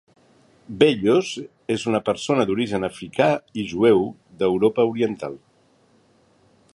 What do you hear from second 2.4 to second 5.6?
d'origen africà i jueu d'Europa oriental.